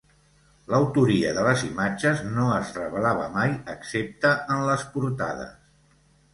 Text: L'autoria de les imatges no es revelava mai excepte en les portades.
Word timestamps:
L'autoria 0.69 1.33
de 1.39 1.43
les 1.47 1.65
imatges 1.67 2.23
no 2.31 2.47
es 2.55 2.73
revelava 2.79 3.29
mai 3.37 3.55
excepte 3.77 4.35
en 4.57 4.67
les 4.73 4.91
portades. 4.99 5.57